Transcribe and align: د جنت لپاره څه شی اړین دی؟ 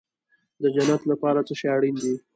د 0.61 0.63
جنت 0.75 1.01
لپاره 1.11 1.39
څه 1.47 1.53
شی 1.59 1.67
اړین 1.75 1.95
دی؟ 2.03 2.13